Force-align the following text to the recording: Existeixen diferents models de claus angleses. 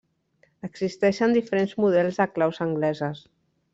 Existeixen 0.67 1.37
diferents 1.37 1.75
models 1.85 2.17
de 2.23 2.27
claus 2.39 2.61
angleses. 2.67 3.23